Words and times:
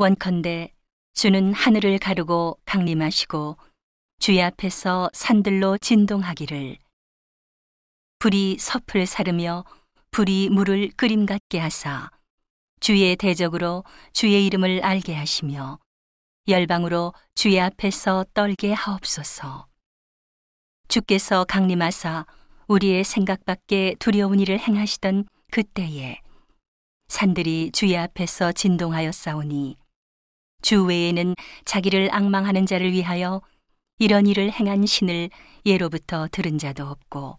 원컨대 0.00 0.72
주는 1.12 1.52
하늘을 1.52 1.98
가르고 1.98 2.56
강림하시고 2.66 3.56
주의 4.20 4.40
앞에서 4.40 5.10
산들로 5.12 5.76
진동하기를. 5.78 6.78
불이 8.20 8.58
섭을 8.60 9.06
사르며 9.06 9.64
불이 10.12 10.50
물을 10.50 10.92
끓임 10.96 11.26
같게 11.26 11.58
하사 11.58 12.12
주의 12.78 13.16
대적으로 13.16 13.82
주의 14.12 14.46
이름을 14.46 14.84
알게 14.84 15.16
하시며 15.16 15.80
열방으로 16.46 17.12
주의 17.34 17.60
앞에서 17.60 18.24
떨게 18.34 18.72
하옵소서. 18.72 19.66
주께서 20.86 21.42
강림하사 21.42 22.24
우리의 22.68 23.02
생각밖에 23.02 23.96
두려운 23.98 24.38
일을 24.38 24.60
행하시던 24.60 25.26
그때에 25.50 26.20
산들이 27.08 27.72
주의 27.72 27.96
앞에서 27.96 28.52
진동하여 28.52 29.10
싸우니 29.10 29.76
주 30.62 30.84
외에는 30.84 31.34
자기를 31.64 32.12
악망하는 32.12 32.66
자를 32.66 32.92
위하여 32.92 33.40
이런 33.98 34.26
일을 34.26 34.52
행한 34.52 34.86
신을 34.86 35.30
예로부터 35.66 36.28
들은 36.30 36.58
자도 36.58 36.86
없고 36.86 37.38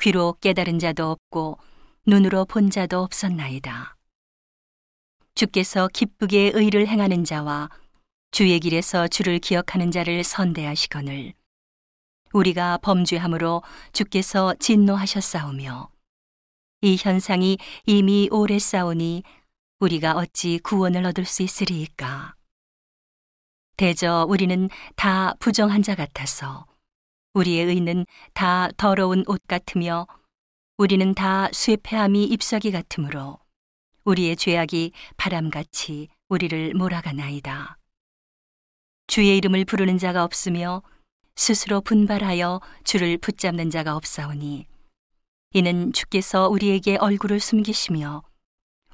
귀로 0.00 0.36
깨달은 0.40 0.78
자도 0.78 1.10
없고 1.10 1.58
눈으로 2.06 2.44
본 2.44 2.70
자도 2.70 3.00
없었나이다. 3.02 3.96
주께서 5.34 5.88
기쁘게 5.88 6.52
의를 6.54 6.86
행하는 6.88 7.24
자와 7.24 7.68
주의 8.30 8.58
길에서 8.60 9.08
주를 9.08 9.38
기억하는 9.38 9.90
자를 9.90 10.22
선대하시거늘 10.24 11.34
우리가 12.32 12.78
범죄함으로 12.78 13.62
주께서 13.92 14.54
진노하셨사오며 14.58 15.90
이 16.82 16.96
현상이 16.98 17.58
이미 17.86 18.28
오래 18.30 18.58
싸우니 18.58 19.22
우리가 19.80 20.12
어찌 20.12 20.58
구원을 20.58 21.06
얻을 21.06 21.24
수 21.24 21.42
있으리이까 21.42 22.34
대저 23.78 24.26
우리는 24.28 24.68
다 24.96 25.34
부정한 25.38 25.84
자 25.84 25.94
같아서 25.94 26.66
우리의 27.34 27.66
의는 27.66 28.06
다 28.34 28.68
더러운 28.76 29.22
옷 29.28 29.40
같으며 29.46 30.08
우리는 30.78 31.14
다 31.14 31.48
쇠폐함이 31.52 32.24
잎사귀 32.24 32.72
같으므로 32.72 33.38
우리의 34.02 34.34
죄악이 34.34 34.90
바람같이 35.16 36.08
우리를 36.28 36.74
몰아가나이다. 36.74 37.78
주의 39.06 39.36
이름을 39.36 39.64
부르는 39.64 39.96
자가 39.96 40.24
없으며 40.24 40.82
스스로 41.36 41.80
분발하여 41.80 42.60
주를 42.82 43.16
붙잡는 43.16 43.70
자가 43.70 43.94
없사오니 43.94 44.66
이는 45.52 45.92
주께서 45.92 46.48
우리에게 46.48 46.96
얼굴을 46.96 47.38
숨기시며 47.38 48.24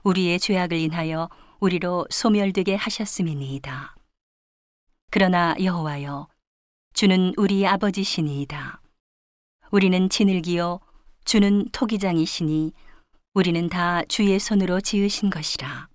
우리의 0.02 0.38
죄악을 0.38 0.76
인하여 0.76 1.30
우리로 1.60 2.06
소멸되게 2.10 2.74
하셨음이니이다. 2.74 3.93
그러나 5.14 5.54
여호와여 5.62 6.26
주는 6.92 7.32
우리 7.36 7.64
아버지시니이다. 7.64 8.80
우리는 9.70 10.08
진을기요 10.08 10.80
주는 11.24 11.68
토기장이시니 11.70 12.72
우리는 13.34 13.68
다 13.68 14.02
주의 14.06 14.36
손으로 14.40 14.80
지으신 14.80 15.30
것이라. 15.30 15.88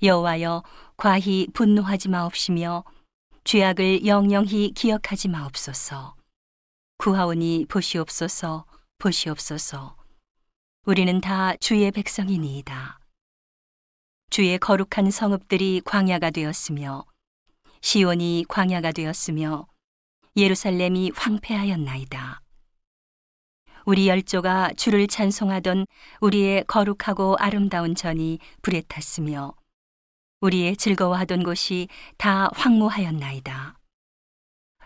여호와여 0.00 0.62
과히 0.96 1.48
분노하지 1.52 2.10
마옵시며 2.10 2.84
죄악을 3.42 4.06
영영히 4.06 4.70
기억하지 4.76 5.26
마옵소서. 5.26 6.14
구하오니 6.98 7.66
보시옵소서, 7.68 8.64
보시옵소서. 8.98 9.96
우리는 10.86 11.20
다 11.20 11.56
주의 11.56 11.90
백성이니이다. 11.90 13.00
주의 14.30 14.56
거룩한 14.56 15.10
성읍들이 15.10 15.82
광야가 15.84 16.30
되었으며 16.30 17.04
시온이 17.80 18.44
광야가 18.48 18.92
되었으며 18.92 19.66
예루살렘이 20.36 21.12
황폐하였나이다. 21.14 22.42
우리 23.84 24.06
열조가 24.08 24.74
주를 24.76 25.06
찬송하던 25.06 25.86
우리의 26.20 26.64
거룩하고 26.66 27.36
아름다운 27.38 27.94
전이 27.94 28.38
불에 28.60 28.82
탔으며 28.82 29.54
우리의 30.40 30.76
즐거워하던 30.76 31.42
곳이 31.42 31.88
다 32.16 32.50
황무하였나이다. 32.54 33.78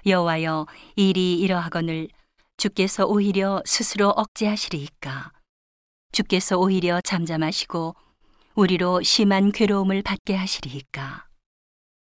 여호와여 0.06 0.66
일이 0.96 1.38
이러하거늘 1.40 2.08
주께서 2.56 3.04
오히려 3.04 3.62
스스로 3.66 4.10
억제하시리이까 4.10 5.32
주께서 6.12 6.58
오히려 6.58 7.00
잠잠하시고 7.00 7.94
우리로 8.54 9.02
심한 9.02 9.50
괴로움을 9.50 10.02
받게 10.02 10.36
하시리이까 10.36 11.26